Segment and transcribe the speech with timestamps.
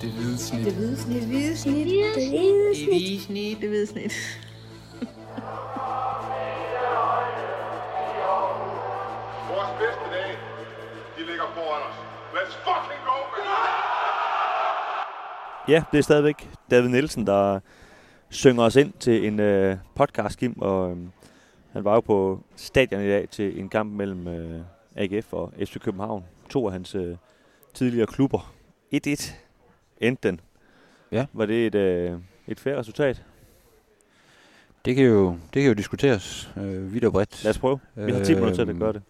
[0.00, 0.64] Det hvide snit.
[0.64, 1.20] Det hvide snit.
[1.22, 1.86] Det hvide snit.
[1.86, 2.88] Det hvide Det snit.
[2.88, 3.60] hvide snit.
[3.60, 4.12] Det hvide snit.
[9.52, 10.34] Vores bedste dage,
[11.16, 11.96] de ligger foran os.
[12.36, 13.44] Let's fucking go, man!
[15.72, 17.60] Ja, det er stadigvæk David Nielsen, der
[18.30, 20.96] synger os ind til en øh, podcast, Kim, og øh,
[21.72, 24.60] han var jo på stadion i dag til en kamp mellem øh,
[24.96, 26.24] AGF og FC København.
[26.50, 27.16] To af hans øh,
[27.74, 28.52] tidligere klubber.
[28.94, 29.34] 1-1
[30.00, 30.40] endte den.
[31.12, 31.26] Ja.
[31.32, 33.22] Var det et, øh, et fair resultat?
[34.84, 37.44] Det kan jo, det kan jo diskuteres øh, vidt og bredt.
[37.44, 37.80] Lad os prøve.
[37.94, 39.02] Vi har 10 minutter til at gøre det.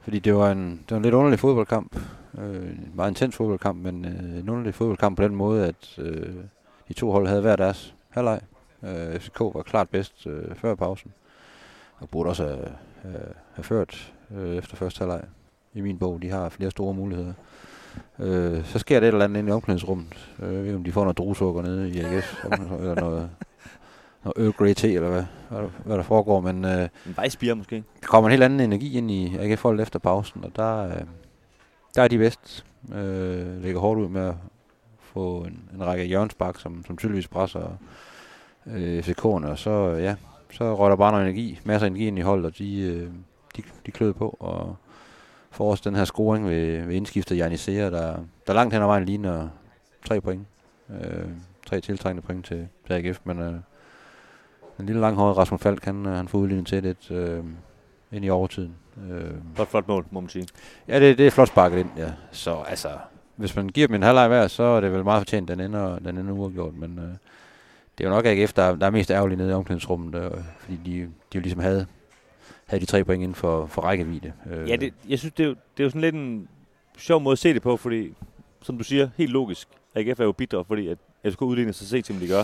[0.00, 1.96] Fordi det var en, det var en lidt underlig fodboldkamp.
[2.38, 6.34] Øh, en meget intens fodboldkamp, men øh, en underlig fodboldkamp på den måde, at øh,
[6.88, 8.40] de to hold havde hver deres halvleg.
[8.82, 11.12] Øh, FCK var klart bedst øh, før pausen.
[11.98, 15.22] Og burde også have, have, have ført øh, efter første halvleg.
[15.74, 17.32] I min bog, de har flere store muligheder.
[18.18, 20.28] Øh, så sker det et eller andet inde i omklædningsrummet.
[20.42, 23.30] Øh, jeg ved ikke, om de får noget drusukker nede i AGF, eller noget, noget
[24.36, 26.40] Earl Grey te, eller hvad, hvad, der, hvad der foregår.
[26.40, 27.76] Men øh, En vejsbier måske.
[28.00, 31.00] der kommer en helt anden energi ind i AGF holdet efter pausen, og der, øh,
[31.94, 32.64] der er de bedst.
[32.94, 34.34] Øh, lægger hårdt ud med at
[35.00, 37.78] få en, en række hjørnsbak, som, som tydeligvis presser
[38.66, 40.14] øh, FCK'erne, og så, øh, ja,
[40.50, 43.10] så rører der bare noget energi, masser af energi ind i holdet, og de, øh,
[43.56, 44.76] de, de klød på, og
[45.58, 49.04] får også den her scoring ved, ved indskiftet Janisea, der, der langt hen ad vejen
[49.04, 49.48] ligner
[50.06, 50.46] tre point.
[50.90, 51.28] Øh,
[51.66, 53.54] tre tiltrængende point til, til AGF, men øh,
[54.80, 57.44] en lille langhåret Rasmus Falk, han, øh, han får udlignet til lidt øh,
[58.12, 58.74] ind i overtiden.
[59.10, 60.46] Øh, Flot, flot mål, må man sige.
[60.88, 62.12] ja, det, det er flot sparket ind, ja.
[62.32, 62.88] Så altså,
[63.36, 65.98] hvis man giver dem en halvleg hver, så er det vel meget fortjent, den ender,
[65.98, 67.14] den ender uafgjort, men øh,
[67.98, 70.80] det er jo nok AGF, der, der er mest ærgerlig nede i omklædningsrummet, øh, fordi
[70.86, 71.86] de, de jo ligesom havde,
[72.68, 74.32] havde de tre point inden for, for rækkevidde.
[74.50, 76.48] Øh, Ja, det, jeg synes, det er, jo, det er jo sådan lidt en
[76.98, 78.14] sjov måde at se det på, fordi,
[78.62, 82.02] som du siger, helt logisk, AGF er jo bitter, fordi at FCK udligner sig se,
[82.02, 82.42] som de gør.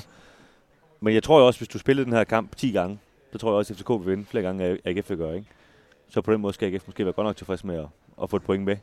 [1.01, 2.99] Men jeg tror jo også, hvis du spillede den her kamp 10 gange,
[3.33, 5.49] så tror jeg også, at FCK vil vinde flere gange, end AGF vil gøre, ikke?
[6.09, 7.87] Så på den måde skal AGF måske være godt nok tilfreds med at,
[8.23, 8.77] at få et point med.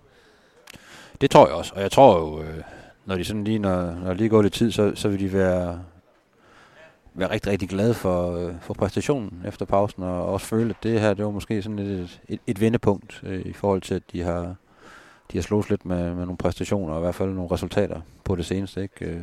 [1.21, 2.63] Det tror jeg også, og jeg tror jo, øh,
[3.05, 5.83] når de sådan lige, når, når lige går lidt tid, så, så vil de være,
[7.13, 10.99] være rigtig, rigtig glad for, øh, for præstationen efter pausen, og også føle, at det
[10.99, 14.03] her, det var måske sådan lidt et, et, et vendepunkt øh, i forhold til, at
[14.11, 14.55] de har,
[15.31, 18.35] de har slået lidt med, med nogle præstationer, og i hvert fald nogle resultater på
[18.35, 19.05] det seneste, ikke?
[19.05, 19.21] Øh,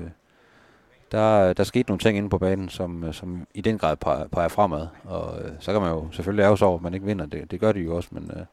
[1.13, 3.97] der, der skete nogle ting inde på banen, som, øh, som i den grad
[4.33, 7.07] peger fremad, og øh, så kan man jo selvfølgelig ærge sig over, at man ikke
[7.07, 8.45] vinder, det, det gør de jo også, men øh,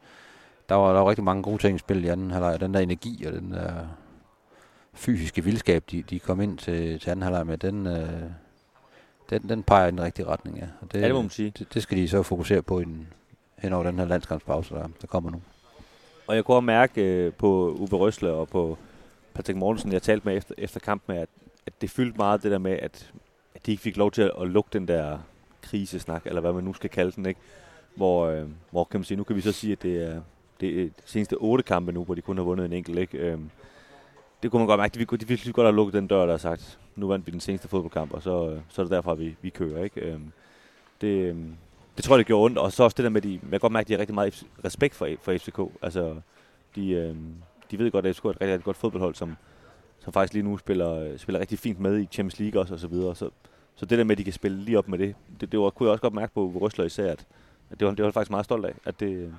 [0.68, 2.60] der var, der var rigtig mange gode ting i spil i anden halvleg.
[2.60, 3.72] Den der energi og den der
[4.94, 8.22] fysiske vildskab, de, de kom ind til, til anden halvleg med, den, øh,
[9.30, 10.58] den, den peger i den rigtige retning.
[10.58, 10.66] Ja.
[10.80, 11.52] Og det, Ja, det må man sige.
[11.58, 13.08] Det, det skal de så fokusere på den,
[13.58, 15.40] hen over den her landskampspause, der, der kommer nu.
[16.26, 18.78] Og jeg kunne også mærke øh, på Uwe Røsler og på
[19.34, 21.28] Patrick Mortensen, jeg talte med efter, efter kampen, at,
[21.66, 23.12] at det fyldte meget det der med, at,
[23.54, 25.18] at de ikke fik lov til at, at lukke den der
[25.62, 27.40] krisesnak, eller hvad man nu skal kalde den, ikke?
[27.94, 30.20] Hvor, øh, hvor kan man sige, nu kan vi så sige, at det er,
[30.60, 33.18] det er de seneste otte kampe nu, hvor de kun har vundet en enkelt, ikke?
[33.18, 33.50] Øhm,
[34.46, 36.30] det kunne man godt mærke, de, ville- de ville godt have lukket den dør, der
[36.32, 39.14] har sagt, nu vandt vi den seneste fodboldkamp, og så, øh, så er det derfor,
[39.14, 40.00] vi, vi kører, ikke?
[40.00, 40.32] Øhm,
[41.00, 41.56] det, øhm,
[41.96, 43.60] det tror jeg, det gjorde ondt, og så også det der med, de, man kan
[43.60, 45.58] godt mærke, at de har rigtig meget respekt for, for FCK.
[45.82, 46.14] Altså,
[46.76, 47.34] de, øhm,
[47.70, 49.36] de ved godt, at FCK er et rigtig, rigtig godt fodboldhold, som,
[50.00, 52.86] som faktisk lige nu spiller, spiller rigtig fint med i Champions League også, og så
[52.88, 53.14] videre.
[53.14, 53.30] Så,
[53.76, 55.70] så det der med, at de kan spille lige op med det, det, det var,
[55.70, 57.26] kunne jeg også godt mærke på Røsler især, at,
[57.70, 59.34] at det, var, det var faktisk meget stolt af, at det,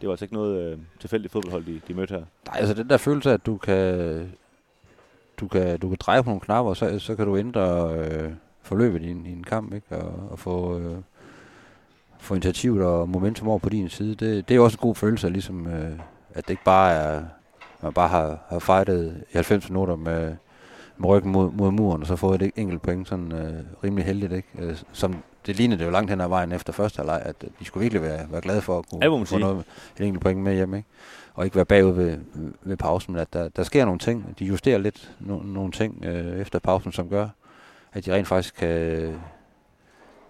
[0.00, 2.24] det var altså ikke noget øh, tilfældigt fodboldhold, de, de mødte her.
[2.46, 4.32] Nej, altså den der følelse af, at du kan,
[5.42, 8.32] du kan, du kan dreje på nogle knapper, så, så kan du ændre øh,
[8.62, 9.96] forløbet i en, i en kamp, ikke?
[9.96, 10.96] Og, og få, øh,
[12.18, 14.14] få initiativet og momentum over på din side.
[14.14, 15.98] Det, det er også en god følelse, ligesom, øh,
[16.34, 17.22] at det ikke bare er,
[17.82, 20.36] man bare har, har fightet i 90 minutter med,
[21.02, 24.32] med ryggen mod, mod muren, og så fået et enkelt point, sådan øh, rimelig heldigt,
[24.32, 24.48] ikke?
[24.58, 27.50] Øh, som det lignede det jo langt hen ad vejen efter første halvleg, at øh,
[27.60, 29.64] de skulle virkelig være, være glade for at kunne Ja, få noget,
[29.96, 30.88] et enkelt point med hjem, ikke?
[31.34, 32.18] og ikke være bagud ved,
[32.62, 34.34] ved pausen, men at der, der sker nogle ting.
[34.38, 37.28] De justerer lidt no, nogle ting øh, efter pausen, som gør,
[37.92, 39.14] at de rent faktisk kan,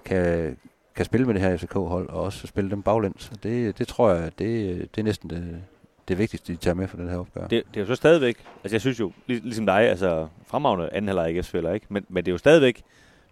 [0.04, 0.56] kan,
[0.94, 3.32] kan spille med det her FCK-hold, og også spille dem baglæns.
[3.42, 5.62] Det, det tror jeg, det, det er næsten det,
[6.08, 7.40] det vigtigste, de tager med for den her opgør.
[7.46, 10.88] Det, det er jo så stadigvæk, altså jeg synes jo, lig, ligesom dig, altså fremragende
[10.93, 11.87] anden halvleg ikke spiller, ikke?
[11.88, 12.82] Men, men det er jo stadigvæk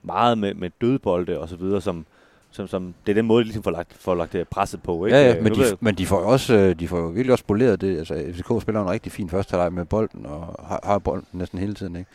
[0.03, 2.07] meget med, med dødbolde og så videre, som,
[2.51, 5.07] som, som det er den måde, de ligesom får lagt, får lagt det presset på,
[5.07, 5.19] ikke?
[5.19, 7.33] Ja, ja, Øh, men de, jeg- men de får også, øh, de får jo virkelig
[7.33, 7.99] også spoleret det.
[7.99, 11.59] Altså, FCK spiller en rigtig fin første halvleg med bolden, og har, har bolden næsten
[11.59, 12.11] hele tiden, ikke?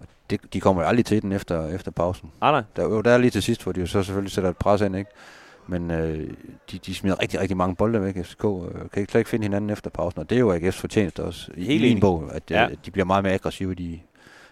[0.00, 2.30] Og det, de kommer jo aldrig til den efter, efter pausen.
[2.40, 2.62] Ah, nej.
[2.76, 4.80] Der, jo, der er lige til sidst, hvor de jo så selvfølgelig sætter et pres
[4.80, 5.10] ind, ikke?
[5.70, 6.30] Men øh,
[6.70, 8.24] de, de smider rigtig, rigtig mange bolde væk.
[8.24, 10.70] FCK øh, kan ikke, slet ikke finde hinanden efter pausen, og det er jo AGF's
[10.80, 11.50] fortjeneste også.
[11.56, 12.68] I Helt min bog, at, Ja.
[12.70, 14.00] at de bliver meget mere aggressive, de,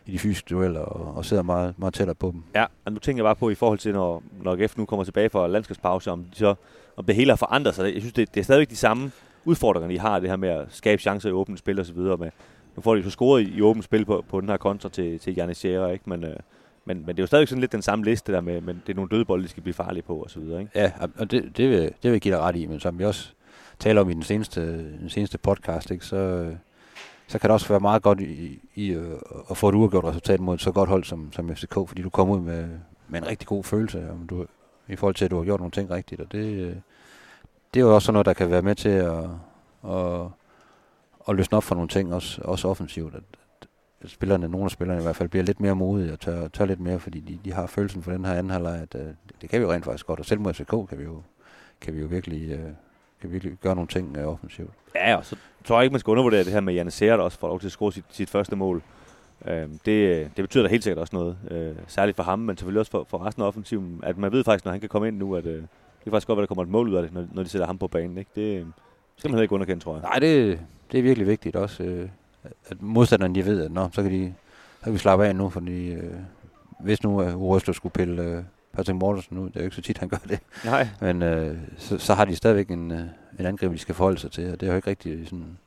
[0.07, 2.43] i de fysiske dueller og, og sidder meget, meget tættere på dem.
[2.55, 5.05] Ja, og nu tænker jeg bare på i forhold til, når, når GF nu kommer
[5.05, 6.55] tilbage fra landskabspause, om, de så,
[6.97, 7.95] om det hele har forandret sig.
[7.95, 9.11] Jeg synes, det, det er stadigvæk de samme
[9.45, 12.17] udfordringer, de har, det her med at skabe chancer i åbent spil og så videre.
[12.17, 12.31] Med,
[12.77, 15.19] nu får de så scoret i, i åbent spil på, på den her kontra til,
[15.19, 16.11] til Scherer, ikke?
[16.11, 16.37] Men, øh,
[16.89, 18.93] men, men det er jo stadigvæk sådan lidt den samme liste der med, men det
[18.93, 20.73] er nogle dødbolde, de skal blive farlige på og så videre, ikke?
[20.75, 23.05] Ja, og det, det, vil, det vil jeg give dig ret i, men som vi
[23.05, 23.33] også
[23.79, 24.61] taler om i den seneste,
[24.99, 26.51] den seneste podcast, ikke, så,
[27.27, 28.93] så kan det også være meget godt i, i
[29.51, 32.11] at få et uafgjort resultat mod et så godt hold som, som FCK, fordi du
[32.11, 32.69] kommer ud med,
[33.09, 34.47] med en rigtig god følelse om du,
[34.89, 36.77] i forhold til, at du har gjort nogle ting rigtigt, og det,
[37.75, 39.25] det er jo også sådan noget, der kan være med til at,
[39.85, 40.21] at,
[41.29, 43.23] at løsne op for nogle ting, også, også offensivt, at
[44.07, 46.81] spillerne, nogle af spillerne i hvert fald, bliver lidt mere modige og tør, tør lidt
[46.81, 49.61] mere, fordi de, de har følelsen for den her anden halvleg, at det, det kan
[49.61, 51.23] vi jo rent faktisk godt, og selv mod FCK kan vi jo,
[51.81, 52.71] kan vi jo virkelig, uh,
[53.21, 54.71] kan virkelig gøre nogle ting uh, offensivt.
[54.95, 57.23] Ja, og så tror jeg ikke, man skal undervurdere det her med Janne Serra, der
[57.23, 58.83] også får lov til at score sit, sit første mål.
[59.47, 62.81] Øh, det, det betyder da helt sikkert også noget, øh, særligt for ham, men selvfølgelig
[62.81, 65.19] også for, for resten af offensiven, at man ved faktisk, når han kan komme ind
[65.19, 65.69] nu, at øh, det
[66.05, 67.67] kan faktisk godt være, der kommer et mål ud af det, når, når de sætter
[67.67, 68.19] ham på banen.
[68.19, 68.31] Ikke?
[68.35, 68.67] Det
[69.17, 70.03] skal man heller ikke underkende, tror jeg.
[70.03, 70.61] Nej, det,
[70.93, 72.09] det er virkelig vigtigt også, øh,
[72.45, 74.35] at modstanderne de ved, at nå, så kan, de,
[74.79, 76.15] så kan vi slappe af nu, fordi øh,
[76.81, 78.43] hvis nu uh, Urøsler skulle pille øh,
[78.73, 80.41] Patrick Mortensen nu, det er jo ikke så tit, han gør det.
[80.65, 80.89] Nej.
[81.01, 83.01] Men øh, så, så har de stadigvæk en, øh,
[83.39, 85.59] en angreb, de skal forholde sig til, og det er jo ikke rigtig sådan,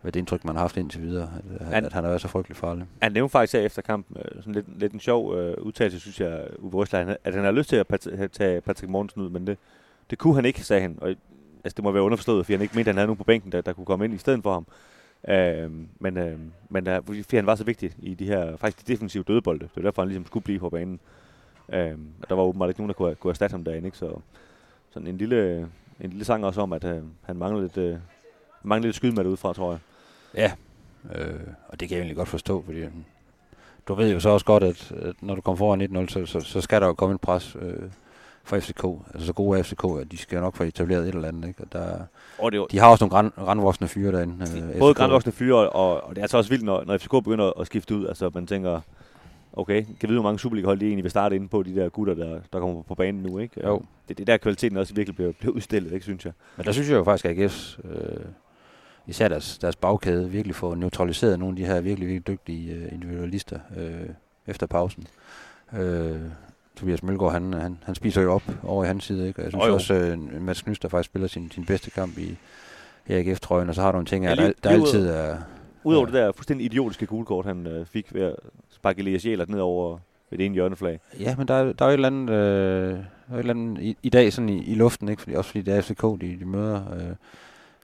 [0.00, 1.28] hvad det indtryk, man har haft indtil videre,
[1.60, 2.86] at, han, at han har været så frygtelig farlig.
[3.02, 6.20] Han nævnte faktisk her efter kampen, øh, sådan lidt, lidt en sjov øh, udtalelse, synes
[6.20, 9.46] jeg, Uwe Røsler, at han har lyst til at pat- tage Patrick Mortensen ud, men
[9.46, 9.58] det,
[10.10, 10.98] det kunne han ikke, sagde han.
[11.00, 11.08] Og,
[11.64, 13.52] altså, det må være underforstået, fordi han ikke mente, at han havde nogen på bænken,
[13.52, 14.66] der, der kunne komme ind i stedet for ham.
[15.28, 16.38] Øh, men øh,
[16.68, 19.60] men øh, fordi han var så vigtig i de her, faktisk de defensive dødebolde.
[19.60, 21.00] Det var derfor, han ligesom skulle blive på banen.
[21.72, 23.86] Øh, og der var åbenbart ikke nogen, der kunne, kunne erstatte ham derinde.
[23.86, 23.98] Ikke?
[23.98, 24.16] Så
[24.90, 25.58] sådan en lille,
[26.00, 27.96] en lille sang også om, at øh, han mangler lidt, øh,
[28.62, 29.80] mangler lidt skyd med det udefra, tror jeg.
[30.34, 30.52] Ja,
[31.14, 32.90] øh, og det kan jeg egentlig godt forstå, fordi øh,
[33.88, 36.40] du ved jo så også godt, at, at når du kommer foran 1-0, så, så,
[36.40, 37.90] så skal der jo komme en pres øh,
[38.44, 38.84] fra FCK.
[39.14, 41.48] Altså så gode er FCK, at de skal nok få etableret et eller andet.
[41.48, 41.60] Ikke?
[41.60, 41.96] Og der,
[42.38, 44.34] Og det jo, de har også nogle gran, randvoksne fyre derinde.
[44.34, 44.98] Øh, både FCK.
[44.98, 47.96] grænvoksne fyre, og, og det er altså også vildt, når, når FCK begynder at skifte
[47.96, 48.06] ud.
[48.06, 48.80] Altså, man tænker,
[49.52, 51.88] okay, kan vi vide, hvor mange Superliga-hold de egentlig vil starte inde på, de der
[51.88, 53.66] gutter, der, der kommer på banen nu, ikke?
[53.66, 53.82] Jo.
[54.08, 56.32] Det er der, kvaliteten også virkelig bliver, bliver udstillet, ikke, synes jeg.
[56.56, 58.24] Men der synes jeg jo faktisk, at AGF's, øh,
[59.06, 62.92] især deres, deres bagkæde, virkelig får neutraliseret nogle af de her virkelig, virkelig dygtige øh,
[62.92, 64.08] individualister øh,
[64.46, 65.06] efter pausen.
[65.72, 66.20] Øh,
[66.76, 69.40] Tobias Mølgaard, han, han, han spiser jo op over i hans side, ikke?
[69.40, 69.74] Og jeg synes Jo, jo.
[69.74, 72.36] også, øh, Mads Knys, der faktisk spiller sin, sin bedste kamp i,
[73.08, 75.36] AGF-trøjen, og så har du en ting, Ja, lige- der, der lige altid er...
[75.84, 76.12] Udover Ja.
[76.12, 78.36] det der fuldstændig idiotiske gulkort, han øh, fik ved at
[78.70, 79.98] sparke Elias Jælert ned over
[80.30, 81.00] ved det ene hjørneflag.
[81.20, 82.36] Ja, men der, er- der er jo et eller andet, øh,
[82.92, 82.96] der
[83.30, 85.22] er et eller andet i, i dag sådan i, i luften, ikke?
[85.22, 86.92] Fordi, også fordi det er FCK, de, de møder.
[86.96, 87.14] Øh,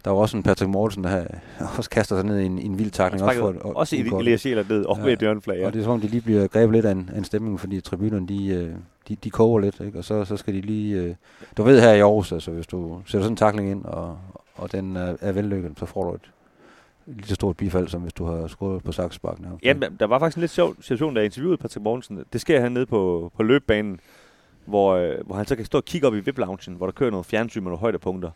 [0.05, 1.25] der var også en Patrick Mortensen, der
[1.79, 3.23] også kaster sig ned i en, i en vild takling.
[3.25, 4.20] Også, for, et- også kort.
[4.23, 5.02] Elias Jælert ned Ja.
[5.05, 5.67] ved et hjørneflag, ja.
[5.67, 7.61] Og det er som om, de lige bliver grebet lidt af en, af en stemning,
[7.61, 8.75] fordi tribunerne, de, øh,
[9.08, 9.99] de, de koger lidt, ikke?
[9.99, 10.97] og så, så skal de lige...
[10.97, 11.14] Øh,
[11.56, 14.19] du ved her i Aarhus, altså, hvis du sætter sådan en takling ind, og,
[14.55, 16.31] og den er, er vellykket, så får du et
[17.06, 19.46] lige så stort bifald, som hvis du har scoret på saksbakken.
[19.64, 22.25] Ja, der var faktisk en lidt sjov situation, da jeg interviewede Patrick Mortensen.
[22.32, 24.00] Det sker han nede på, på løbebanen,
[24.64, 27.11] hvor, øh, hvor han så kan stå og kigge op i VIP-loungen, hvor der kører
[27.11, 28.31] noget fjernsyn med nogle højdepunkter.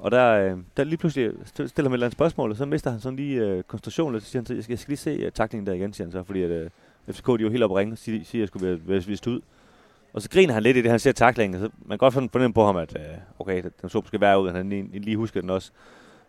[0.00, 2.90] Og der, øh, der lige pludselig stiller han et eller andet spørgsmål, og så mister
[2.90, 4.98] han sådan lige øh, koncentrationen, og så siger han, så, jeg skal, jeg skal lige
[4.98, 6.70] se uh, taklingen der igen, siger han så, fordi at, øh,
[7.10, 9.04] FCK de er jo helt oppe ringe og siger, siger, at jeg skulle være, være
[9.06, 9.40] vist ud.
[10.12, 12.54] Og så griner han lidt i det, han ser taklingen, så man kan godt fornemme
[12.54, 15.50] på ham, at øh, okay, den så måske være ud, han lige, lige husker den
[15.50, 15.70] også.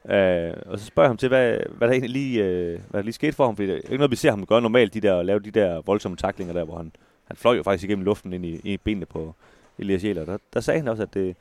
[0.09, 3.03] Øh, og så spørger jeg ham til, hvad, hvad der egentlig lige, øh, hvad der
[3.03, 5.01] lige skete for ham, fordi det er ikke noget, vi ser ham gøre normalt, de
[5.01, 6.91] der, lave de der voldsomme taklinger der, hvor han,
[7.23, 9.35] han fløj jo faktisk igennem luften ind i, i benene på
[9.79, 10.25] Elias Jæler.
[10.25, 11.35] Der, der sagde han også, at det,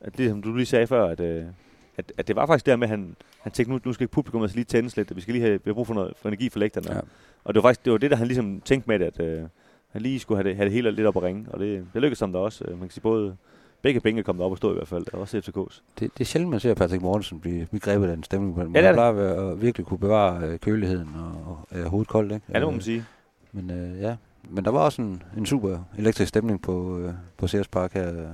[0.00, 1.44] at ligesom som du lige sagde før, at, øh,
[1.96, 4.42] at, at det var faktisk der med, at han, han tænkte, nu, nu skal publikum
[4.42, 6.48] altså lige tændes lidt, vi skal lige have, vi har brug for, noget, for energi
[6.48, 6.94] for lægterne.
[6.94, 7.00] Ja.
[7.44, 9.42] Og det var faktisk det, var det, der han ligesom tænkte med det, at øh,
[9.90, 12.02] han lige skulle have det, have det hele lidt op at ringe, og det, det
[12.02, 12.64] lykkedes ham da også.
[12.64, 13.36] Øh, Man kan sige, både
[13.82, 15.80] begge bænke kom op og stå i hvert fald, og også FCK's.
[15.98, 18.54] Det, det er sjældent, man ser Patrick Mortensen blive, blive grebet af den stemning.
[18.54, 19.12] på den Ja, måde.
[19.12, 19.52] det er det.
[19.52, 22.32] at, virkelig kunne bevare øh, køligheden og, og øh, hovedet koldt.
[22.32, 22.46] Ikke?
[22.48, 23.04] Ja, det må man sige.
[23.52, 24.16] Men øh, ja,
[24.50, 28.20] men der var også en, en super elektrisk stemning på, øh, på Sears Park her
[28.20, 28.26] øh,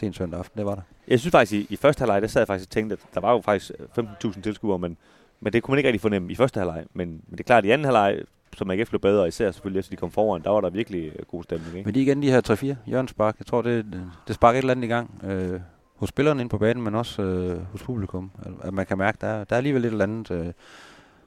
[0.00, 0.58] sent søndag aften.
[0.58, 0.82] Det var der.
[1.08, 3.20] Jeg synes faktisk, i, i første halvleg, der sad jeg faktisk og tænkte, at der
[3.20, 4.96] var jo faktisk 15.000 tilskuere, men,
[5.40, 6.84] men det kunne man ikke rigtig fornemme i første halvleg.
[6.94, 8.20] Men, men det er klart, at i anden halvleg,
[8.56, 11.26] som AGF blev bedre, især selvfølgelig efter de kom foran, der var der virkelig øh,
[11.28, 11.76] god stemning.
[11.76, 11.86] Ikke?
[11.86, 13.36] Men lige igen de her 3-4 hjørnspark.
[13.38, 13.86] Jeg tror, det,
[14.28, 15.20] det, sparker et eller andet i gang.
[15.24, 15.60] Øh,
[15.96, 18.30] hos spillerne inde på banen, men også øh, hos publikum.
[18.42, 20.46] At, at man kan mærke, der, er- der er alligevel et eller andet, øh,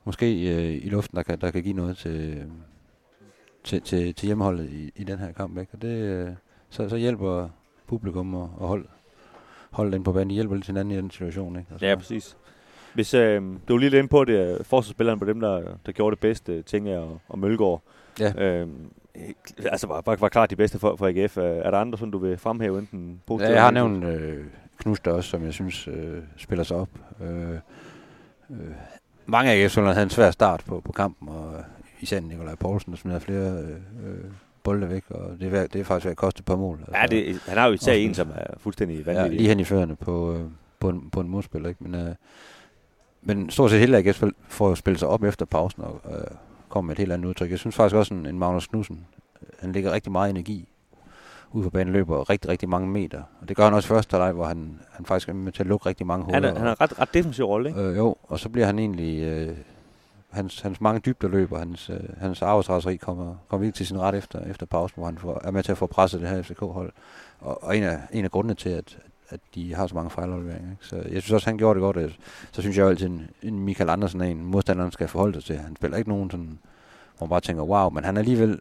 [0.04, 2.46] måske øh, i luften, der kan, der kan give noget til,
[3.64, 5.58] til, til, til hjemmeholdet i, i den her kamp.
[5.58, 5.72] Ikke?
[5.74, 6.30] Og det, øh,
[6.70, 7.50] så, så hjælper
[7.88, 8.86] publikum og, og hold,
[9.72, 10.30] hold den på banen.
[10.30, 11.60] De hjælper lidt hinanden i den situation.
[11.60, 11.74] Ikke?
[11.74, 12.38] Og så, Ja, præcis.
[12.94, 15.92] Hvis øh, du var lige lidt inde på det, øh, forsvarsspilleren på dem, der, der
[15.92, 17.82] gjorde det bedste, tænker jeg, og, og Mølgaard.
[18.20, 18.34] Ja.
[18.44, 18.68] Øh,
[19.66, 21.38] altså var, var, var klart de bedste for, for AGF.
[21.38, 24.46] Øh, Er der andre, som du vil fremhæve enten Ja, jeg har nævnt øh,
[24.78, 26.90] Knust også, som jeg synes øh, spiller sig op.
[27.22, 27.54] Øh,
[28.50, 28.58] øh,
[29.26, 31.64] mange af af havde en svær start på, på kampen, og
[32.02, 34.32] især Nikolaj Poulsen, der smider flere øh, øh,
[34.64, 36.80] bolde væk, og det er, ved- det er faktisk ved at koste et par mål.
[36.94, 39.38] Ja, det, han har jo især en, som er fuldstændig ja, vanvittig.
[39.40, 40.42] lige hen i førende på, øh,
[40.80, 41.70] på, en, på en modspiller.
[41.70, 41.84] Ikke?
[41.84, 42.16] Men, øh,
[43.22, 46.18] men stort set hele AGF får jo spillet sig op efter pausen og øh,
[46.70, 47.52] kommer med et helt andet udtryk.
[47.52, 49.06] Jeg synes faktisk også, en, en Magnus Knudsen,
[49.42, 50.68] øh, han lægger rigtig meget energi
[51.52, 53.22] ud på banen, løber rigtig, rigtig mange meter.
[53.42, 55.64] Og det gør han også i første halvleg, hvor han, han faktisk er med til
[55.64, 56.40] at lukke rigtig mange huller.
[56.42, 57.82] han, er, han har ret, ret defensiv rolle, ikke?
[57.82, 59.24] Øh, jo, og så bliver han egentlig...
[59.24, 59.58] Øh,
[60.34, 64.16] hans, hans mange dybder løber, hans, øh, hans arbejdsraseri kommer, kommer virkelig til sin ret
[64.16, 66.92] efter, efter pausen, hvor han får, er med til at få presset det her FCK-hold.
[67.40, 68.98] Og, og en, af, en af grundene til, at,
[69.30, 70.72] at de har så mange fejlafleveringer.
[70.72, 70.86] Ikke?
[70.86, 71.98] Så jeg synes også, han gjorde det godt.
[71.98, 72.12] og
[72.52, 75.44] Så synes jeg jo altid, en, en Michael Andersen er en modstanderen skal forholde sig
[75.44, 75.58] til.
[75.58, 76.60] Han spiller ikke nogen sådan,
[77.18, 78.60] hvor man bare tænker, wow, men han er alligevel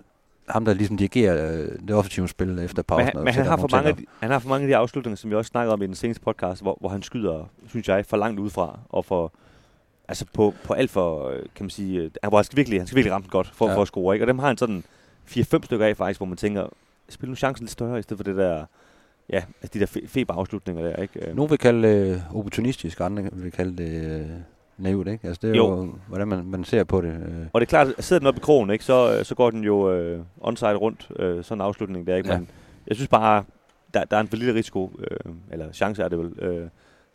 [0.49, 3.07] ham, der ligesom dirigerer øh, det offensive spil efter pausen.
[3.07, 4.77] Men, han, men han, har for mange, af de, han har for mange af de
[4.77, 7.89] afslutninger, som vi også snakkede om i den seneste podcast, hvor, hvor han skyder, synes
[7.89, 9.33] jeg, for langt udefra, og for,
[10.09, 12.81] altså på, på alt for, øh, kan man sige, øh, han, hvor han skal virkelig,
[12.81, 13.77] han skal virkelig ramme den godt for, Ja.
[13.77, 14.25] for at score, ikke?
[14.25, 14.85] Og dem har han sådan
[15.27, 16.67] 4-5 stykker af faktisk, hvor man tænker,
[17.09, 18.65] spil nu chancen lidt større, i stedet for det der,
[19.31, 21.29] ja, altså de der fe- feberafslutninger der, ikke?
[21.29, 24.27] Øh, Nogle vil kalde det øh, opportunistisk, andre vil kalde det øh,
[24.79, 25.29] naivt, ikke?
[25.29, 25.95] Altså det er jo, Jo.
[26.09, 27.09] hvordan man, man ser på det.
[27.09, 27.47] Øh.
[27.53, 29.65] Og det er klart, at sidder den oppe i krogen, ikke, så, så går den
[29.65, 32.29] jo øh, onside rundt, øh, sådan en afslutning der, ikke?
[32.33, 32.39] Ja.
[32.39, 32.49] Men
[32.87, 33.45] jeg synes bare,
[33.95, 36.69] der, der er en for lille risiko, øh, eller chance er det vel, øh,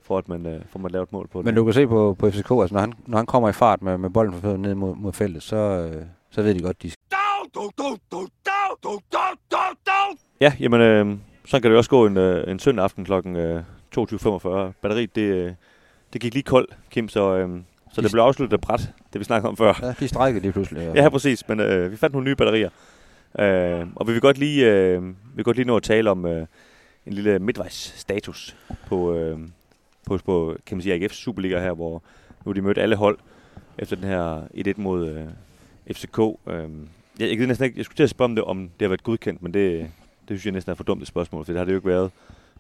[0.08, 1.46] for at man, øh, for at man laver et mål på det.
[1.46, 3.82] Men du kan se på, på FCK, altså når han, når han kommer i fart
[3.82, 6.90] med, med bolden fra ned mod, mod feltet, så, øh, så ved de godt, de
[6.92, 7.02] skal.
[10.42, 13.14] Ja, jamen, øh, så kan det også gå en, øh, en søndag aften kl.
[13.14, 13.62] Øh,
[13.92, 14.74] 22.45.
[14.82, 15.52] Batteriet, det, øh,
[16.14, 17.50] det gik lige koldt, Kim, så, øh,
[17.92, 19.80] så det blev afsluttet af bræt, det vi snakkede om før.
[19.82, 20.90] Ja, de strækker lige pludselig.
[20.90, 22.70] Og, Ja, præcis, men øh, vi fandt nogle nye batterier.
[23.40, 26.26] Øh, og vi vil godt lige, øh, vi vil godt lige nå at tale om
[26.26, 26.48] øh,
[27.06, 28.56] en lille midtvejsstatus
[28.88, 29.40] på, øh,
[30.08, 32.04] på, på kan man sige, AGF's Superliga her, hvor
[32.46, 33.18] nu de mødt alle hold
[33.78, 35.26] efter den her 1-1 mod øh,
[35.96, 36.20] FCK.
[36.20, 36.70] Øh,
[37.20, 39.04] jeg, jeg, næsten ikke, jeg skulle til at spørge om det, om det har været
[39.04, 39.90] godkendt, men det, det
[40.28, 42.12] synes jeg næsten er for dumt et spørgsmål, for det har det jo ikke været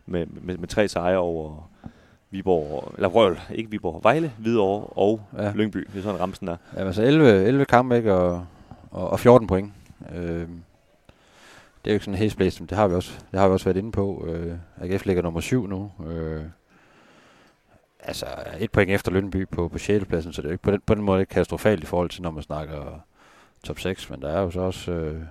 [0.05, 1.69] med, med, med tre sejre over
[2.31, 5.51] Viborg, eller Røl, ikke Viborg, Vejle, Hvidovre og Ja.
[5.55, 5.87] Lyngby.
[5.93, 6.57] Det er sådan ramsen der.
[6.75, 8.13] Ja, altså 11, 11 kampe, ikke?
[8.13, 8.45] Og,
[8.91, 9.73] og, og 14 point.
[10.15, 10.47] Øh,
[11.85, 13.53] det er jo ikke sådan en hæsblæst, men det har vi også, det har vi
[13.53, 14.25] også været inde på.
[14.27, 15.91] Øh, AGF ligger nummer 7 nu.
[16.09, 16.41] Øh,
[17.99, 18.25] altså
[18.59, 20.05] et point efter Lønby på, på 6.
[20.05, 22.09] pladsen, så det er jo ikke på den, på den måde ikke katastrofalt i forhold
[22.09, 22.99] til, når man snakker
[23.63, 25.21] top 6, men der er jo så også øh,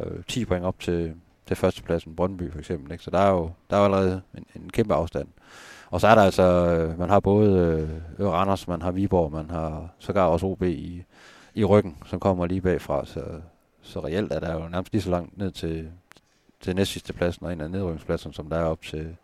[0.00, 1.14] øh, 10 point op til,
[1.46, 2.92] til førstepladsen, Brøndby for eksempel.
[2.92, 3.04] Ikke?
[3.04, 5.28] Så der er jo, der er jo allerede en, en kæmpe afstand.
[5.90, 9.32] Og så er der altså, øh, man har både øh, Øre Randers, man har Viborg,
[9.32, 11.04] man har sågar også OB i,
[11.54, 13.06] i ryggen, som kommer lige bagfra.
[13.06, 13.24] Så,
[13.82, 15.90] så reelt er der jo nærmest lige så langt ned til,
[16.60, 19.16] til næstsidste pladsen og en af nedrykningspladserne, som der er op til,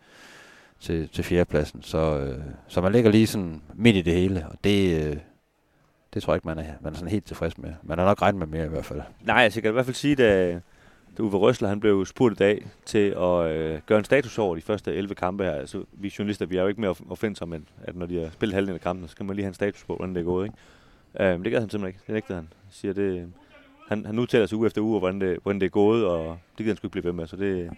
[0.85, 1.83] til, til fjerdepladsen.
[1.83, 5.17] Så, øh, så man ligger lige sådan midt i det hele, og det, øh,
[6.13, 7.73] det tror jeg ikke, man er, man er sådan helt tilfreds med.
[7.83, 9.01] Man har nok regnet med mere i hvert fald.
[9.21, 10.61] Nej, altså jeg kan i hvert fald sige, at
[11.17, 14.55] da Uwe Røsler han blev spurgt i dag til at øh, gøre en status over
[14.55, 15.51] de første 11 kampe her.
[15.51, 18.53] Altså, vi journalister, vi er jo ikke mere offensive, men at når de har spillet
[18.53, 20.45] halvdelen af kampen, så kan man lige have en status på, hvordan det er gået.
[20.45, 20.57] Ikke?
[21.19, 21.99] Øh, men det gør han simpelthen ikke.
[22.07, 22.47] Det nægtede han.
[22.69, 23.33] Siger, det,
[23.87, 26.57] han, han udtaler sig uge efter uge, hvordan det, hvordan det er gået, og det
[26.57, 27.27] gider han sgu ikke blive ved med.
[27.27, 27.69] Så det,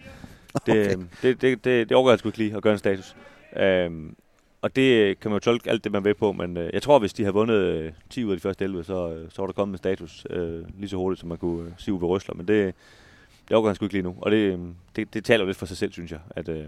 [0.66, 0.96] det, Okay.
[1.22, 3.16] det, det, det, det overgår han sgu ikke lige at gøre en status.
[3.56, 4.16] Øhm,
[4.62, 6.98] og det kan man jo tolke alt det, man vil på, men øh, jeg tror,
[6.98, 9.46] hvis de har vundet øh, 10 ud af de første 11, så, øh, så var
[9.46, 12.34] der kommet en status øh, lige så hurtigt, som man kunne øh, sige Uwe Røsler.
[12.34, 12.74] Men det,
[13.48, 14.14] det overgår han sgu ikke lige nu.
[14.20, 14.58] Og det, øh,
[14.96, 16.20] det, det taler lidt for sig selv, synes jeg.
[16.30, 16.64] At, øh,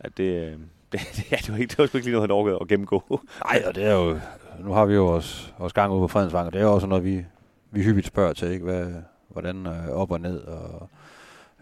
[0.00, 0.52] at det, øh,
[0.92, 3.02] det, ja, det, var ikke, det var sgu ikke lige noget, han overgået at gennemgå.
[3.44, 4.18] Nej, og det er jo,
[4.60, 6.86] nu har vi jo også, også gang ude på Fredensvang, og det er jo også
[6.86, 7.24] noget, vi,
[7.70, 8.64] vi hyppigt spørger til, ikke?
[8.64, 8.86] Hvad,
[9.28, 10.88] hvordan øh, op og ned, og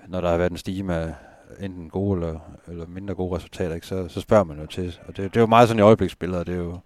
[0.09, 1.15] når der har været en stime af
[1.61, 3.87] enten gode eller, eller mindre gode resultater, ikke?
[3.87, 4.99] Så, så spørger man jo til.
[5.07, 6.79] Og det, det er jo meget sådan i øjebliksbilleder, det er jo,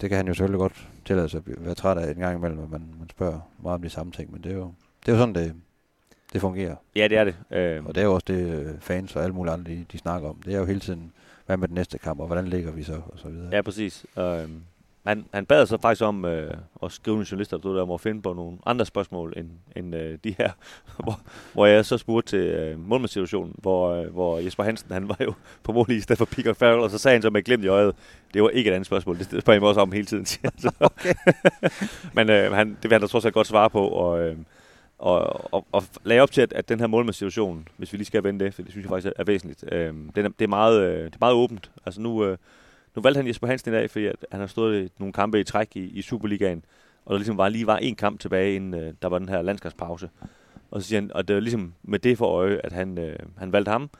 [0.00, 2.58] det kan han jo selvfølgelig godt tillade sig at være træt af en gang imellem,
[2.62, 4.72] at man, man spørger meget om de samme ting, men det er jo,
[5.06, 5.54] det er jo sådan, det,
[6.32, 6.76] det fungerer.
[6.96, 7.34] ja, det er det.
[7.50, 9.98] Øh, Og det er jo også det, øh, fans og alle mulige andre, de, de
[9.98, 10.36] snakker om.
[10.44, 11.12] Det er jo hele tiden,
[11.46, 13.48] hvad med den næste kamp, og hvordan ligger vi så, og så videre.
[13.52, 14.06] Ja, præcis.
[14.18, 14.48] Øh,
[15.06, 18.22] han, han bad så faktisk om øh, at skrive nogle journalister, der der at finde
[18.22, 20.50] på nogle andre spørgsmål end, end øh, de her,
[21.04, 21.20] hvor,
[21.52, 25.32] hvor jeg så spurgte til øh, målmandssituationen, hvor, øh, hvor Jesper Hansen, han var jo
[25.62, 27.68] på mål i stedet for Pickard Farrell, og så sagde han så med glimt i
[27.68, 27.94] øjet,
[28.34, 30.26] det var ikke et andet spørgsmål, det spørger jeg mig også om hele tiden.
[30.26, 30.88] siger så.
[32.16, 34.36] Men øh, han, det vil han da trods alt godt svare på, og, øh,
[34.98, 38.24] og, og, og lagde op til, at, at den her målmandssituation, hvis vi lige skal
[38.24, 40.48] vende det, for det synes jeg faktisk er, er væsentligt, øh, den er, det, er
[40.48, 41.70] meget, øh, det er meget åbent.
[41.86, 42.38] Altså nu, øh,
[42.96, 45.40] nu valgte han Jesper Hansen i dag, fordi at han har stået i nogle kampe
[45.40, 46.64] i træk i, i Superligaen,
[47.04, 49.42] og der ligesom var, lige var en kamp tilbage, inden øh, der var den her
[49.42, 50.10] landskabspause.
[50.70, 53.18] Og så siger han, og det var ligesom med det for øje, at han, øh,
[53.38, 53.90] han valgte ham,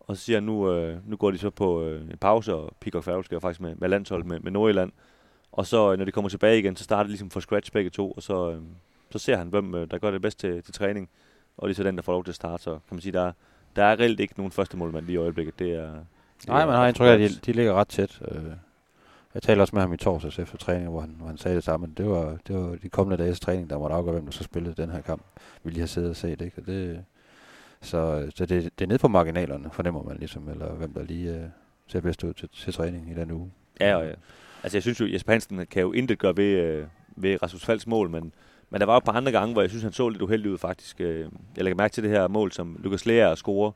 [0.00, 2.72] og så siger han, nu, øh, nu går de så på øh, en pause, og
[2.80, 4.92] Peacock Farrell skal faktisk med, med landshold med, med Nordjylland.
[5.52, 7.90] Og så, øh, når de kommer tilbage igen, så starter de ligesom fra scratch begge
[7.90, 8.62] to, og så, øh,
[9.10, 11.08] så ser han, hvem øh, der gør det bedst til, til træning,
[11.56, 12.62] og det er så den, der får lov til at starte.
[12.62, 13.32] Så kan man sige, der,
[13.76, 15.58] der er reelt ikke nogen første målmand lige i øjeblikket.
[15.58, 15.94] Det er,
[16.46, 18.20] Nej, man har indtryk af, at de, de ligger ret tæt.
[18.30, 18.42] Øh,
[19.34, 21.64] Jeg talte også med ham i torsdags efter træning, hvor han, hvor han sagde det
[21.64, 21.88] samme.
[21.96, 24.82] Det var, det var de kommende dages træning, der måtte afgøre, hvem der så spillede
[24.82, 25.22] den her kamp.
[25.64, 26.58] Vi lige har siddet og set, ikke?
[26.60, 27.04] Og det,
[27.82, 31.34] så så det, det er nede på marginalerne, fornemmer man ligesom, eller hvem der lige
[31.34, 31.42] uh,
[31.86, 33.50] ser bedst ud til, til træning i den uge.
[33.80, 34.12] Ja, og, ja.
[34.62, 37.86] Altså, jeg synes jo, Jesper Hansen kan jo intet gøre ved, øh, ved Rasmus Falks
[37.86, 38.32] mål, men,
[38.70, 40.50] men der var jo et par andre gange, hvor jeg synes, han så lidt uheldig
[40.50, 41.00] ud, faktisk.
[41.00, 41.20] Øh,
[41.56, 43.72] Jeg lægger mærke til det her mål, som Lukas Lea scorer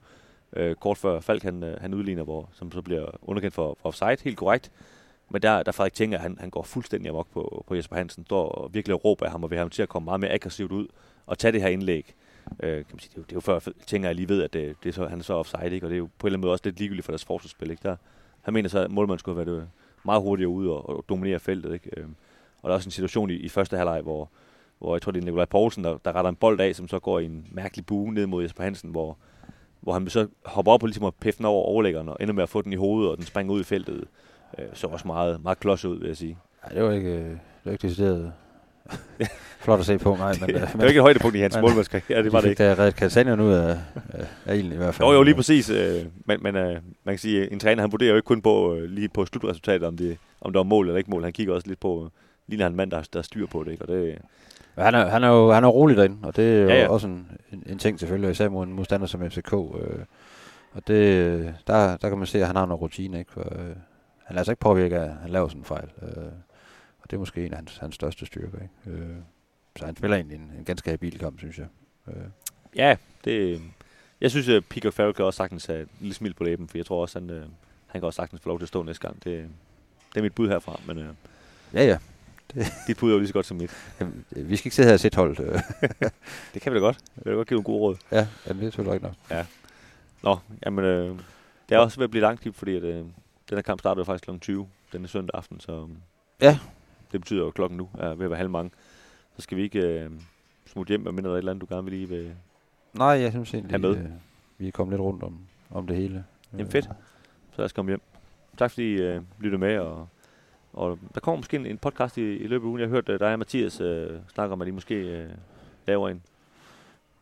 [0.57, 3.89] øh, kort før Falk han, øh, han udligner, hvor, som så bliver underkendt for, for
[3.89, 4.71] offside, helt korrekt.
[5.31, 8.49] Men der, der Frederik tænker, han, han går fuldstændig amok på, på Jesper Hansen, står
[8.49, 10.73] og virkelig råber af ham, og vil have ham til at komme meget mere aggressivt
[10.73, 10.87] ud
[11.27, 12.15] og tage det her indlæg.
[12.61, 14.43] Øh, kan man sige, det, er jo, det er jo før, tænker jeg lige ved,
[14.43, 15.87] at det, det er så, han er så offside, ikke?
[15.87, 17.71] og det er jo på en eller anden måde også lidt ligegyldigt for deres forsvarsspil.
[17.71, 17.83] Ikke?
[17.83, 17.97] Der,
[18.43, 19.67] han mener så, at målmanden skulle have været øh,
[20.05, 21.75] meget hurtigere ude og, og dominere feltet.
[21.75, 21.91] Ikke?
[21.97, 22.07] Øh,
[22.63, 24.29] og der er også en situation i, i første halvleg, hvor,
[24.79, 26.99] hvor jeg tror, det er Nikolaj Poulsen, der, der retter en bold af, som så
[26.99, 29.17] går i en mærkelig bue ned mod Jesper Hansen, hvor,
[29.83, 32.43] hvor han så hopper op og ligesom at pæffe den over overlæggeren, og ender med
[32.43, 34.05] at få den i hovedet, og den springer ud i feltet.
[34.59, 36.39] Øh, så også meget, meget klods ud, vil jeg sige.
[36.65, 38.33] Nej, det var ikke, øh, det var ikke decideret
[39.65, 40.35] flot at se på, nej.
[40.41, 42.51] Men, øh, det var ikke et højdepunkt i hans men- målmandskarriere, det var de det
[42.51, 42.65] ikke.
[42.65, 43.79] da reddet Kastanien ud af,
[44.45, 45.09] af, ilden i hvert fald.
[45.09, 45.71] Jo, jo, lige præcis.
[45.71, 46.73] Øh, men men øh,
[47.05, 49.83] man kan sige, en træner, han vurderer jo ikke kun på, øh, lige på slutresultatet,
[49.89, 51.23] om det, om det var mål eller ikke mål.
[51.23, 52.11] Han kigger også lidt på, øh,
[52.49, 53.71] ligner han en mand, der, der styr på det.
[53.73, 53.83] Ikke?
[53.85, 54.19] Og det,
[54.77, 56.81] Men han er, han er jo han er rolig derinde, og det er jo Ja,
[56.81, 59.53] ja, også en, en, en ting selvfølgelig, især mod en modstander som FCK.
[59.53, 60.05] Øh,
[60.73, 63.33] og det, der, der kan man se, at han har noget rutine, ikke?
[63.33, 63.77] For, øh,
[64.25, 65.89] han lader sig ikke påvirke at han laver sådan en fejl.
[66.03, 66.33] Øh,
[67.03, 69.01] og det er måske en af hans, hans største styrker, ikke?
[69.01, 69.17] Øh,
[69.77, 71.67] så han spiller egentlig en, en ganske habil kamp, synes jeg.
[72.09, 72.15] Øh,
[72.77, 73.61] ja, det,
[74.21, 76.79] jeg synes, at Peacock Farrell kan også sagtens have et lille smil på læben, for
[76.79, 77.43] jeg tror også, han, øh,
[77.87, 79.25] han kan også sagtens få lov til at stå næste gang.
[79.25, 79.49] Det,
[80.13, 81.09] det er mit bud herfra, men øh,
[81.75, 81.99] ja, ja.
[82.87, 83.71] dit bud er jo lige så godt som mit.
[84.01, 85.41] Jamen, Vi skal ikke sidde her og sætte holdet.
[85.41, 85.61] Øh,
[86.55, 86.99] Det kan vi da godt.
[87.17, 87.97] Jeg vil da godt give nogle gode råd.
[88.13, 89.47] ja, jamen, det er selvfølgelig ikke nok.
[90.23, 91.19] Nå, jamen, øh,
[91.69, 94.05] det er også ved at blive langt, fordi at, øh, den her kamp starter jo
[94.05, 94.39] faktisk kl.
[94.39, 95.89] 20 denne søndag aften, så øh,
[96.41, 96.59] Ja.
[97.13, 98.71] det betyder jo, at klokken nu er ved at være halv mange.
[99.37, 100.11] Så skal vi ikke øh,
[100.67, 102.33] smutte hjem, medmindre der er et eller andet, du gerne vil lige vil...
[102.93, 103.97] Nej, jeg synes egentlig, med.
[103.97, 104.05] øh,
[104.59, 105.39] vi er kommet lidt rundt om,
[105.71, 106.25] om det hele.
[106.53, 106.85] Jamen fedt.
[107.51, 108.01] Så lad os komme hjem.
[108.59, 110.09] Tak fordi I øh, lyttede med, og,
[110.73, 112.81] og der kommer måske en, en podcast i, i løbet af ugen.
[112.81, 115.29] Jeg har hørt, at dig og Mathias øh, snakker om, at I måske øh,
[115.87, 116.23] laver en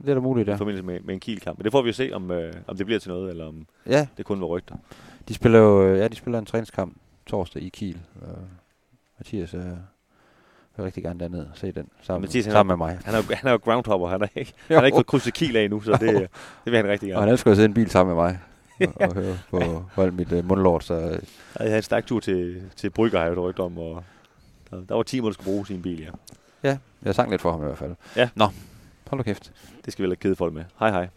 [0.03, 0.55] Det er da muligt, ja.
[0.55, 1.59] i forbindelse med, med en kielkamp.
[1.59, 3.67] Men det får vi jo se, om, øh, om det bliver til noget, eller om
[3.87, 4.75] Ja, det kun var rygter.
[5.29, 7.99] De spiller jo, øh, ja, de spiller en træningskamp torsdag i Kiel.
[8.23, 8.39] Og
[9.19, 9.61] Mathias øh,
[10.77, 12.99] vil rigtig gerne derned og se den sammen, Mathias, sammen med mig.
[13.05, 14.75] Han er, jo- han er jo groundhopper, han er ikke, Jo.
[14.75, 16.01] han har ikke fået krydset kiel af endnu, så det,
[16.65, 17.21] det vil han rigtig Og gerne.
[17.21, 18.39] han elsker at sidde i en bil sammen med mig
[18.95, 20.85] og, og høre på, alt mit uh, mundlort.
[20.85, 21.21] Så øh, Jeg
[21.59, 24.05] havde en stærk tur til, til Brygger, har jeg jo om, og
[24.71, 26.11] der, der var timer, der skulle bruges i en bil,
[26.63, 26.79] ja.
[27.03, 27.95] jeg sang lidt for ham i hvert fald.
[28.17, 28.29] Ja.
[28.35, 28.49] Nå,
[29.07, 29.53] hold kæft.
[29.85, 30.65] Det skal vi heller ikke kede folk med.
[30.79, 31.09] Hej hej.